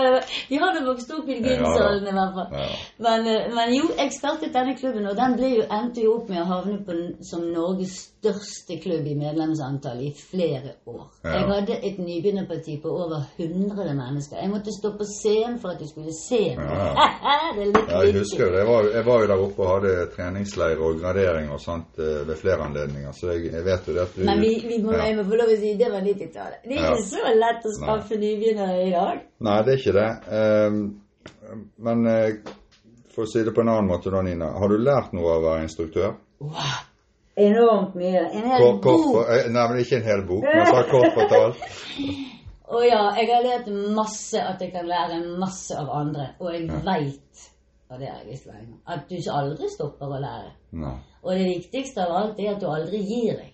[0.49, 2.73] det har de vokst opp i gymsalen i hvert fall.
[3.07, 6.33] Men, eh, men jo, jeg startet denne klubben, og den ble jo, endte jo opp
[6.33, 6.97] med å havne på,
[7.29, 11.05] som Norges største klubb i medlemsantall i flere år.
[11.25, 11.35] Ja.
[11.35, 14.41] Jeg hadde et nybegynnerparti på over 100 mennesker.
[14.41, 17.03] Jeg måtte stå på scenen for at de skulle se meg.
[17.57, 18.63] det er litt Ja, jeg husker jo det.
[18.63, 22.23] Jeg var, jeg var jo der oppe og hadde treningsleir og gradering og sånt eh,
[22.29, 24.94] ved flere anledninger, så jeg, jeg vet jo det at du Men vi, vi må,
[24.99, 25.07] ja.
[25.09, 26.61] jeg må få lov å si det var 90-tallet.
[26.65, 26.93] Det er Ja.
[26.95, 29.23] ikke så lett å skaffe nybegynnere i dag.
[29.49, 30.11] Nei, det er ikke det.
[30.41, 30.81] Um,
[31.87, 32.55] men uh,
[33.15, 34.51] for å si det på en annen måte da, Nina.
[34.59, 36.17] Har du lært noe av å være instruktør?
[36.43, 36.83] Wow.
[37.37, 38.21] Enormt mye.
[38.31, 40.85] En hel Kort, kort, bok for, eh, nei, men ikke en hel bok, men bare
[40.91, 41.65] kort fortalt.
[42.75, 46.31] Å ja, jeg har lært masse at jeg kan lære masse av andre.
[46.41, 47.43] Og jeg veit,
[47.91, 50.55] og det har jeg visst lenge, at du aldri stopper å lære.
[50.83, 50.95] Nei.
[51.23, 53.53] Og det viktigste av alt er at du aldri gir deg.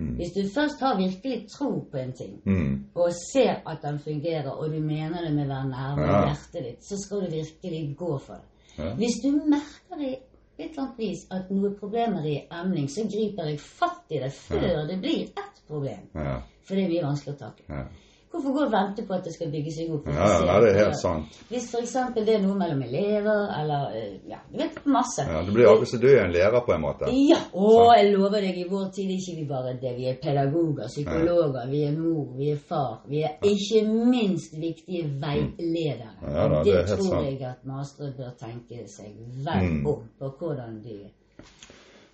[0.00, 0.14] Mm.
[0.16, 2.84] Hvis du først har virkelig tro på en ting, Mm.
[2.94, 6.16] og ser at den fungerer, og du mener det med hver nerve Ja.
[6.20, 8.46] og hjertet ditt, så skal du virkelig gå for det.
[8.84, 8.94] Ja.
[8.94, 10.12] Hvis du merker i
[10.58, 14.32] et eller annet vis at noe problemer i emning, så griper jeg fatt i det
[14.32, 16.08] før det blir ett problem.
[16.14, 16.40] Ja.
[16.64, 17.86] For det er mye vanskelig å takle.
[18.30, 20.04] Hvorfor gå og vente på at det skal bygge seg opp?
[20.06, 21.38] Ja, ja, det er helt sant.
[21.50, 21.94] Hvis f.eks.
[22.14, 25.24] det er noe mellom elever, eller eh, ja, du vet masse.
[25.26, 27.10] Ja, det blir akkurat som du er en lærer, på en måte.
[27.10, 29.96] Ja, å, jeg lover deg, i vår tid er ikke vi bare det.
[29.98, 33.00] Vi er pedagoger, psykologer, vi er mor, vi er far.
[33.10, 36.14] Vi er ikke minst viktige veiledere.
[36.22, 39.86] Ja da, det det er tror jeg at mastere bør tenke seg vel Mm.
[39.86, 41.00] om på hvordan de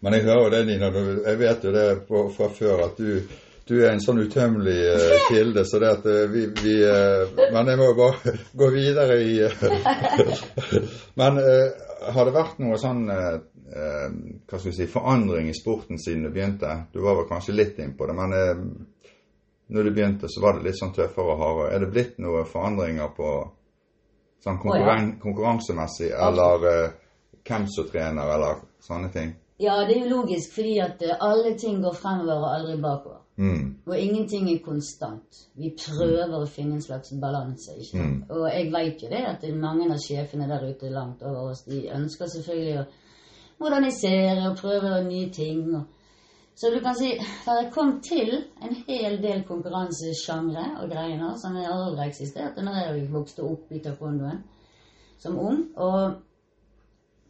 [0.01, 0.89] Men jeg hører jo det, Nina.
[1.27, 3.21] Jeg vet jo det fra før at du,
[3.67, 7.73] du er en sånn utømmelig uh, kilde, så det at uh, vi, vi uh, Men
[7.73, 9.35] jeg må jo bare gå videre i
[11.21, 11.41] Men
[12.07, 13.07] har det vært noe sånn
[13.67, 16.71] hva skal vi si, forandring i sporten siden du begynte?
[16.95, 18.61] Du var vel kanskje litt innpå det, men uh,
[19.75, 21.73] når du begynte, så var det litt sånn tøffere og hardere.
[21.75, 23.33] Er det blitt noen forandringer på
[24.47, 26.69] sånn konkurren konkurransemessig, eller
[27.43, 29.35] hvem som trener, eller sånne ting?
[29.59, 33.26] Ja, det er jo logisk, fordi at alle ting går fremover og aldri bakover.
[33.37, 33.75] Mm.
[33.87, 35.43] Og ingenting er konstant.
[35.61, 37.75] Vi prøver å finne en slags balanse.
[37.93, 38.23] Mm.
[38.33, 41.67] Og jeg veit jo det at er mange av sjefene der ute langt over oss,
[41.69, 42.87] de ønsker selvfølgelig å
[43.61, 45.69] modernisere og prøve nye ting.
[46.57, 48.33] Så du kan si det jeg kommet til
[48.65, 54.41] en hel del konkurransesjangre og greier som aldri eksisterte når jeg vokste opp i taekwondoen
[55.21, 55.67] som ung.
[55.77, 56.17] Og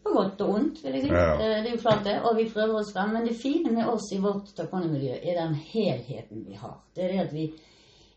[0.06, 1.08] på godt og ondt, vil jeg si.
[1.12, 1.34] Ja.
[1.34, 2.16] Eh, Det er jo klart det.
[2.22, 3.10] Og vi prøver oss frem.
[3.16, 6.78] Men det fine med oss i vårt taekwondo-miljø er den helheten vi har.
[6.96, 7.52] Det er det at vi,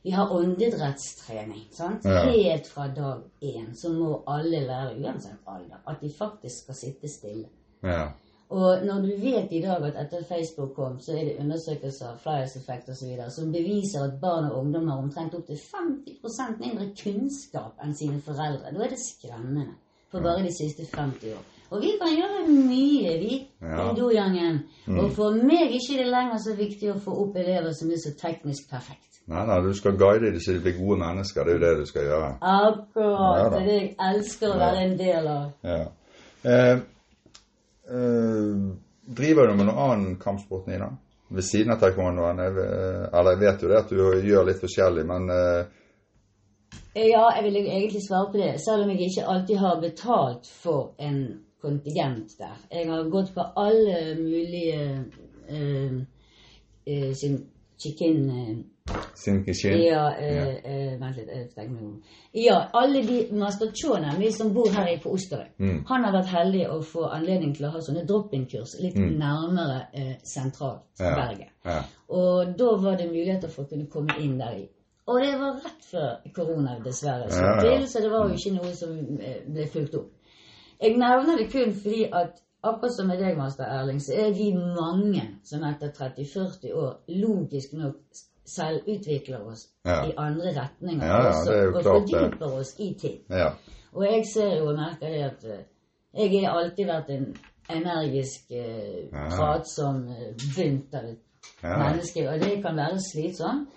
[0.03, 1.67] vi har åndedrettstrening.
[1.71, 2.05] sant?
[2.05, 2.23] Ja.
[2.29, 7.07] Helt fra dag én så må alle lære, uansett alder, at de faktisk skal sitte
[7.07, 7.47] stille.
[7.83, 8.07] Ja.
[8.49, 12.55] Og når du vet i dag at etter Facebook kom, så er det undersøkelser Flyers
[12.55, 13.11] Effect osv.
[13.29, 18.73] som beviser at barn og ungdom har omtrent opptil 50% mindre kunnskap enn sine foreldre.
[18.73, 19.67] Da er det skremmende.
[20.11, 21.43] For bare de siste 50 år.
[21.71, 23.91] Og vi kan gjøre mye, vi, Ja.
[23.91, 24.59] i dojangen.
[24.87, 27.97] Og for meg ikke er det lenger så viktig å få opp elever som er
[28.01, 29.05] så teknisk perfekt.
[29.29, 31.43] Nei, nei, du skal guide dem så de blir gode mennesker.
[31.45, 32.29] Det er jo det du skal gjøre.
[32.41, 33.37] Akkurat.
[33.37, 35.51] Ja det er det jeg elsker å være en del av.
[35.63, 35.85] Ja.
[36.43, 36.79] Eh,
[37.91, 38.55] eh,
[39.19, 40.89] driver du med noen annen kampsport, Nina?
[41.29, 42.37] Ved siden av taekwondoen?
[42.55, 45.65] Ve- eller jeg vet jo det at du gjør litt forskjellig, men eh,
[46.95, 50.91] Ja, jeg vil egentlig svare på det, selv om jeg ikke alltid har betalt for
[50.99, 52.57] en kontingent der.
[52.71, 55.05] Jeg har gått på alle mulige
[55.49, 55.95] eh,
[56.85, 57.45] eh, sin
[57.77, 58.57] chicken eh,
[59.15, 59.77] sin kitchen?
[59.81, 62.01] Ja, eh, eh, vent litt, jeg tenker meg om.
[62.33, 65.83] Ja, alle de Master Chona, vi som bor her på Osterøy, Mm.
[65.87, 70.15] han har vært heldig å få anledning til å ha sånne drop-in-kurs litt nærmere eh,
[70.23, 71.05] sentralt Mm.
[71.05, 71.15] Ja.
[71.15, 71.47] Bergen.
[71.65, 71.83] Ja.
[72.09, 74.69] Og da var det muligheter for å kunne komme inn der i.
[75.07, 77.61] Og det var rett før korona dessverre Så, Ja, ja.
[77.77, 78.91] til, så det var jo ikke noe som
[79.21, 80.09] eh, ble fulgt opp.
[80.81, 84.51] Jeg nevner det kun fordi at akkurat som med deg, Master Erling, så er vi
[84.55, 87.95] mange som etter 30-40 år logisk nok
[88.49, 90.03] selvutvikler oss Ja.
[90.05, 93.19] i andre retninger Ja, ja, også, og fordyper oss i ting.
[93.29, 93.49] ja.
[93.93, 95.63] Og jeg ser jo og merker det at eh,
[96.31, 97.35] jeg har alltid vært en
[97.69, 101.17] energisk, eh, pratsom, eh, bunt av et
[101.63, 101.77] Ja.
[101.77, 102.29] menneske.
[102.29, 103.67] Og det kan være slitsomt,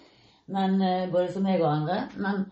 [0.47, 2.09] men, eh, både for meg og andre.
[2.17, 2.45] Men,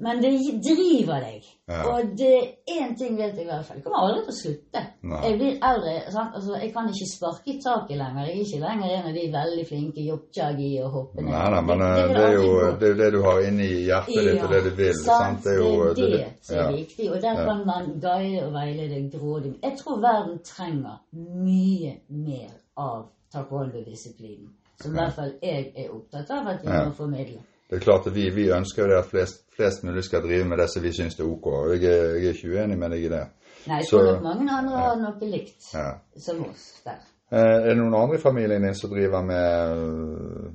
[0.00, 0.30] men det
[0.64, 1.48] driver deg.
[1.70, 1.80] Ja.
[1.86, 2.36] Og det
[2.72, 3.76] én ting vet jeg i hvert fall.
[3.78, 4.82] Jeg kommer aldri til å slutte.
[5.10, 5.20] Nei.
[5.26, 5.92] Jeg blir eldre.
[6.14, 6.38] Sant?
[6.38, 8.26] Altså, jeg kan ikke sparke i taket lenger.
[8.30, 11.30] Jeg er ikke lenger en av de veldig flinke jobbjagi og hoppe ned.
[11.34, 12.48] Nei, nei, men det, vil det er, jo,
[12.80, 14.94] det er det du har inni hjertet ditt, og det du vil.
[15.04, 15.44] sant?
[15.44, 16.70] Det er jo, det, som er ja.
[16.80, 17.10] viktig.
[17.12, 19.54] Og der kan man guide og veilede grådig.
[19.62, 20.96] Jeg tror verden trenger
[21.44, 23.04] mye mer av
[23.36, 24.50] taekwondo-disiplinen.
[24.80, 26.84] Som i hvert fall jeg er opptatt av at vi Ja.
[26.88, 27.42] må formidle.
[27.70, 30.44] Det er klart at vi, vi ønsker jo det at flest, flest mulig skal drive
[30.44, 31.46] med det som vi syns er ok.
[31.46, 33.26] og Jeg jeg er ikke uenig med deg i det.
[33.66, 35.92] Nei, jeg Så- tror nok mange andre har noe likt Ja.
[36.18, 36.98] som oss der.
[37.32, 40.50] Eh, Er det noen andre i familien din som driver med øh,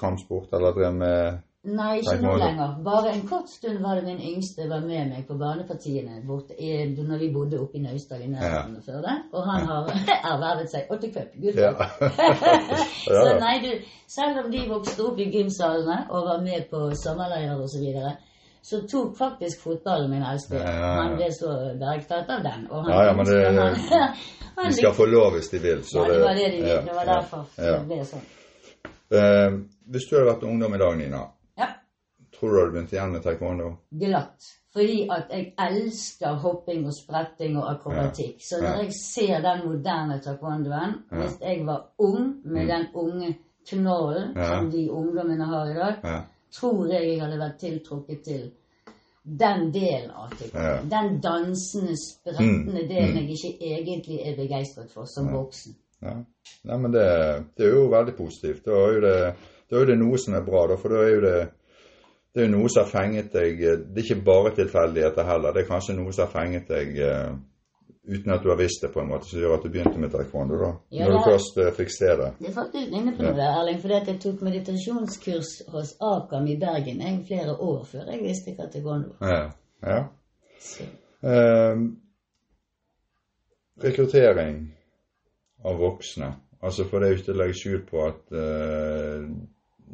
[0.00, 2.70] kampsport, eller driver med Nei, ikke nå lenger.
[2.84, 6.70] Bare en kort stund var det min yngste var med meg på barnepartiene borte i,
[6.96, 9.16] når vi bodde oppe i Naustdal i nærheten før det.
[9.36, 9.90] Og han har
[10.32, 11.34] ervervet seg åttecup.
[11.60, 13.20] Ja.
[13.24, 13.70] så nei, du,
[14.08, 18.12] selv om de vokste opp i gymsalene og var med på sommerleirer osv., så, videre,
[18.62, 20.56] så tok faktisk fotballen min eldste.
[20.56, 20.94] Ja, ja, ja.
[21.02, 22.64] Han ble så bergtatt av den.
[22.70, 23.58] Og han, Ja, ja, men det- han,
[24.56, 25.84] han De skal få lov hvis de vil.
[25.84, 26.68] Så Ja, det var det de ville.
[26.74, 27.76] ja, Det var derfor ja.
[27.78, 28.24] det ble sånn.
[29.10, 29.60] Uh,
[29.92, 31.22] hvis du hadde vært ungdom i dag, Nina,
[32.40, 32.46] Ja.
[32.46, 33.76] tror du hadde begynt igjen med taekwondo?
[33.92, 34.48] glatt.
[34.72, 38.36] Fordi at jeg elsker hopping og spretting og akrobatikk.
[38.40, 38.82] Så når Ja.
[38.82, 41.16] jeg ser den moderne taekwondoen Ja.
[41.16, 43.36] Hvis jeg var ung, med den unge
[43.70, 44.44] knollen Ja.
[44.46, 46.20] som de ungdommene har i dag, Ja.
[46.52, 48.50] tror jeg jeg hadde vært tiltrukket til
[49.24, 50.88] den delen av taekwondo.
[50.90, 52.88] Den dansende, sprettende Mm.
[52.88, 55.74] delen jeg ikke egentlig er begeistret for som voksen.
[56.02, 56.14] Ja.
[56.64, 58.64] Nei, men det, det er jo veldig positivt.
[58.64, 59.34] Da er jo det,
[59.72, 61.50] er jo det noe som er bra, da, for da er jo det
[62.30, 65.54] det er jo noe som har fenget deg Det er ikke bare tilfeldigheter heller.
[65.54, 67.32] Det er kanskje noe som har fenget deg uh,
[68.10, 70.12] uten at du har visst det, på en måte, som gjør at du begynte med
[70.14, 70.58] taekwondo.
[70.60, 70.70] da.
[70.94, 72.28] Ja, Når du først uh, fikk se det.
[72.38, 76.46] Det er faktisk inne på noe der, Erling, fordi at jeg tok meditasjonskurs hos Akam
[76.46, 79.34] i Bergen jeg, flere år før jeg visste hva taekwondo var.
[79.34, 79.42] Ja.
[79.90, 80.00] ja.
[81.30, 81.82] Eh,
[83.82, 84.62] rekruttering
[85.64, 86.32] av voksne.
[86.62, 89.28] Altså For det er jo ikke til å legge skjul på at eh,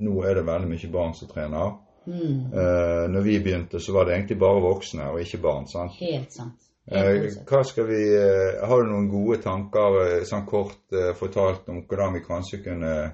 [0.06, 1.76] nå er det veldig mye barn som trener.
[2.06, 5.66] Mm, Eh, når vi begynte, så var det egentlig bare voksne og ikke barn.
[5.66, 5.92] sant?
[6.00, 6.52] helt sant.
[6.88, 11.82] Eh, Helt hva skal vi, eh, Har du noen gode tanker sånn kort fortalt om
[11.82, 13.12] hvordan vi kanskje kunne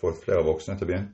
[0.00, 1.12] få flere voksne til å begynne?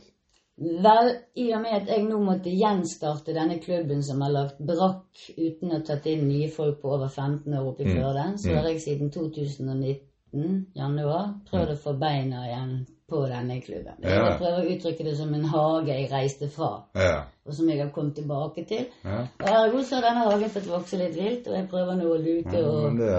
[0.56, 5.24] Vel, i og med at jeg nå måtte gjenstarte denne klubben som har lagt brakk
[5.36, 7.96] uten å ha tatt inn nye folk på over 15 år oppe i Mm.
[7.96, 8.56] Førde, så Mm.
[8.56, 13.98] har jeg siden 2019, januar, prøvd å få beina igjen på denne klubben.
[14.02, 14.08] Ja.
[14.30, 17.24] Jeg prøver å uttrykke det som en hage jeg reiste fra, Ja.
[17.46, 18.86] og som jeg har kommet tilbake til.
[19.04, 19.18] ja.
[19.40, 22.16] Og Ergo så har denne hagen fått vokse litt vilt, og jeg prøver nå å
[22.16, 23.10] luke og det,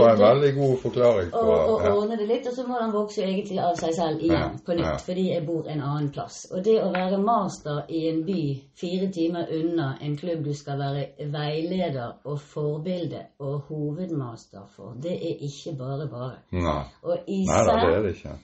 [0.00, 2.92] var en veldig god forklaring på og, og ordne det litt, og så må den
[2.92, 6.40] vokse egentlig av seg selv igjen på nytt, fordi jeg bor en annen plass.
[6.50, 8.42] Og det å være master i en by
[8.74, 15.14] fire timer unna en klubb du skal være veileder og forbilde og hovedmaster for, det
[15.14, 16.36] er ikke bare bare.
[16.50, 16.82] Nei.
[17.02, 18.36] Og Nei da, det er det ikke.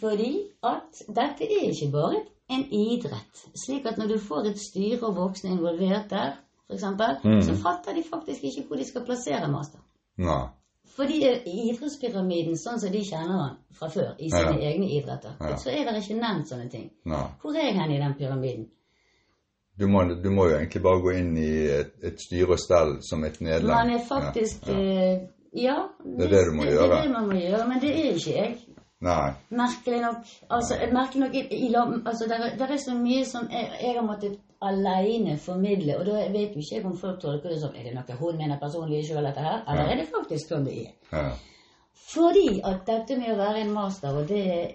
[0.00, 2.20] Fordi at dette er ikke bare
[2.50, 3.44] en idrett.
[3.66, 6.32] Slik at når du får et styre og voksne involvert der,
[6.70, 6.84] f.eks.,
[7.24, 7.40] Mm.
[7.42, 9.78] så fatter de faktisk ikke hvor de skal plassere master.
[10.18, 10.46] Nei.
[10.96, 14.70] Fordi idrettspyramiden, sånn som de kjenner den fra før i sine Ja.
[14.70, 15.56] egne idretter, Ja.
[15.56, 16.90] så er det ikke nevnt sånne ting.
[17.04, 17.26] Nei.
[17.42, 18.66] Hvor er jeg hen i den pyramiden?
[19.78, 22.98] Du må, du må jo egentlig bare gå inn i et, et styre og stell
[23.02, 23.88] som et nederland.
[23.88, 25.14] Man er faktisk Ja, ja.
[25.14, 25.20] eh,
[25.56, 26.72] Ja, Det er det du må det.
[26.72, 28.58] Det er det man må gjøre, men det er ikke jeg.
[29.04, 29.32] Nei.
[29.50, 30.16] Merkelig nok.
[30.50, 31.74] Altså, merkelig nok i,
[32.06, 36.06] altså der, er- der er så mye som jeg, jeg har måttet alene formidle, og
[36.06, 38.58] da vet jo ikke jeg om folk tolker det som Er det noe hun mener
[38.62, 39.60] personlig sjøl, dette her?
[39.68, 39.90] Eller Ja.
[39.92, 40.92] er det faktisk sånn det er?
[41.12, 41.30] Ja.
[42.14, 44.72] Fordi at dette med å være en master, og det er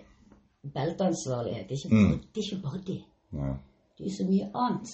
[0.73, 2.19] belteansvarlighet, det er ikke, Mm.
[2.35, 3.01] det er ikke bare det.
[3.33, 3.53] Ja.
[3.97, 4.89] Det er så mye annet.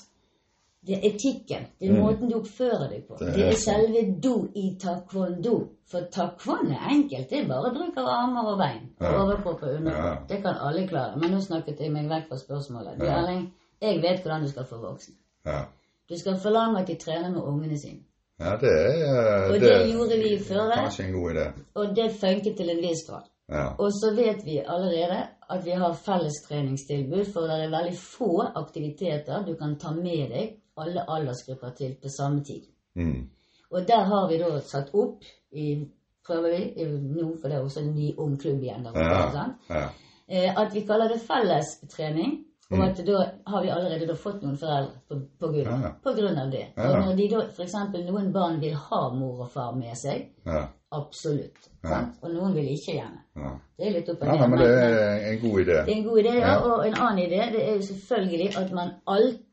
[0.88, 1.64] Det er etikken.
[1.80, 2.00] Det er Mm.
[2.04, 3.16] måten du oppfører deg på.
[3.20, 5.68] Det Det er er, selve do i taekwondo.
[5.92, 7.30] For taekwondo er enkelt.
[7.30, 8.90] Det er bare bruk av armer og bein.
[9.02, 9.22] Ja.
[9.24, 10.28] overkropp og underkropp.
[10.30, 11.18] Det kan alle klare.
[11.18, 13.00] Men nå snakket jeg meg vekk fra spørsmålet.
[13.00, 13.06] Du.
[13.06, 15.16] Erling, jeg vet hvordan du skal få voksne.
[15.46, 15.62] Ja.
[16.10, 18.00] Du skal forlange at de trener med ungene sine.
[18.40, 20.78] ja, det er Og det gjorde vi før det.
[20.78, 21.46] Kanskje en god idé.
[21.76, 23.24] Og det funket til en viss grad.
[23.52, 23.68] Ja.
[23.80, 29.46] Og så vet vi allerede at vi har fellestreningstilbud, for det er veldig få aktiviteter
[29.46, 32.62] du kan ta med deg alle aldersgrupper til på samme tid.
[32.96, 33.30] Mm.
[33.72, 35.88] Og der har vi da satt opp i
[36.28, 38.84] prøver vi nå, for det er også en ny ung klubb igjen.
[38.84, 39.32] Der, Ja.
[39.32, 39.54] sant?
[39.70, 39.88] Ja.
[40.30, 42.42] Eh, at vi kaller det fellestrening.
[42.72, 42.84] Og Mm.
[42.84, 45.92] at da har vi allerede da fått noen foreldre på, på, grunn, Ja.
[46.04, 46.66] på grunn av det.
[46.78, 47.74] Og når de da f.eks.
[48.10, 50.68] noen barn vil ha mor og far med seg, Ja.
[50.92, 51.70] absolutt.
[51.84, 52.00] Ja.
[52.24, 53.20] Og noen vil ikke gjerne.
[53.36, 53.52] Ja.
[53.78, 54.50] Det er litt opp og ja, ned.
[54.50, 55.86] men det er en god idé.
[55.86, 56.34] det er en god idé.
[56.40, 56.58] Ja.
[56.58, 59.45] Og en annen idé det er jo selvfølgelig at man alltid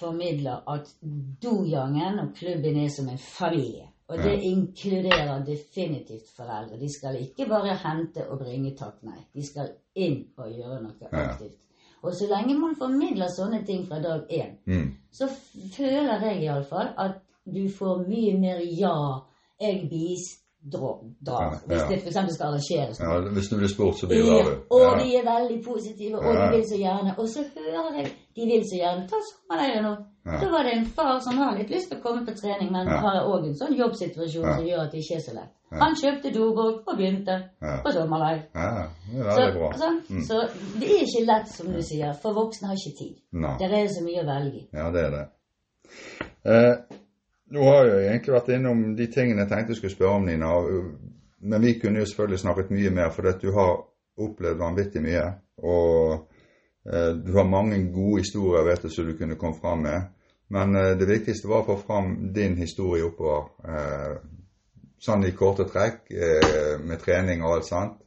[0.00, 0.86] formidler at
[1.42, 3.86] dojangen og klubben er som en familie.
[4.08, 4.40] Og det Ja.
[4.40, 6.78] inkluderer definitivt foreldre.
[6.80, 9.20] De skal ikke bare hente og bringe takk, nei.
[9.34, 11.18] De skal inn og gjøre noe Ja.
[11.18, 11.56] aktivt.
[12.02, 14.94] Og så lenge man formidler sånne ting fra dag én, Mm.
[15.12, 15.28] så
[15.76, 17.12] føler jeg iallfall at
[17.54, 19.18] du får mye mer ja,
[19.60, 22.34] jeg bidrar, Ja, hvis det f.eks.
[22.34, 22.98] skal arrangeres.
[23.00, 24.50] Ja, hvis du blir spurt, så bidrar du.
[24.70, 27.14] og de er veldig positive, og de vil så gjerne.
[27.18, 29.04] Og så hører jeg de vil så gjerne.
[29.10, 29.92] Ta sommerleie nå.
[30.28, 30.38] Ja.
[30.42, 32.86] Da var det en far som har litt lyst til å komme på trening, men
[32.86, 32.98] Ja.
[33.00, 34.56] har òg en sånn jobbsituasjon Ja.
[34.56, 35.54] som gjør at det ikke er så lett.
[35.70, 38.42] Han kjøpte dobok og begynte på sommerleie.
[38.54, 38.88] er
[39.34, 40.00] Så, sånn.
[40.10, 40.22] Mm.
[40.24, 40.40] så
[40.80, 43.16] det er ikke lett, som du sier, for voksne har ikke tid.
[43.32, 43.56] No.
[43.58, 44.68] Det er så mye å velge i.
[44.72, 45.28] Ja, det er det.
[46.44, 46.76] Eh,
[47.52, 50.52] nå har jeg egentlig vært innom de tingene jeg tenkte jeg skulle spørre om, Nina.
[51.40, 53.84] Men vi kunne jo selvfølgelig snakket mye mer, for du har
[54.18, 55.34] opplevd vanvittig mye.
[55.62, 56.27] Og
[56.88, 60.06] du har mange gode historier vet du, som du kunne komme fram med.
[60.48, 63.50] Men eh, det viktigste var å få fram din historie oppover.
[63.68, 64.14] Eh,
[65.04, 67.98] sånn i korte trekk, eh, med trening og alt sånt.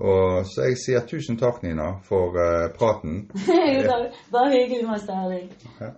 [0.00, 3.26] Og Så jeg sier tusen takk, Nina, for eh, praten.
[4.34, 5.50] Bare hyggelig, Master Erling.
[5.78, 5.94] Ja.